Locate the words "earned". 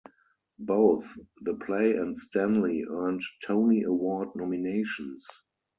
2.89-3.21